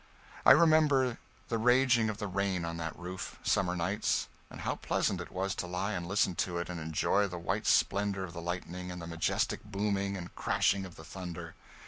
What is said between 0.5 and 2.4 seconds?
remember the raging of the